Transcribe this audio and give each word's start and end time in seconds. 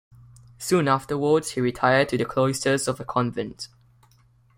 Soon 0.57 0.87
afterwards, 0.87 1.51
he 1.51 1.61
retired 1.61 2.09
to 2.09 2.17
the 2.17 2.25
cloisters 2.25 2.87
of 2.87 2.99
a 2.99 3.05
convent. 3.05 3.67